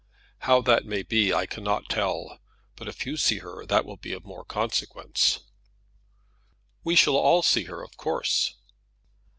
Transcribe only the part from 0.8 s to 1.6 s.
may be I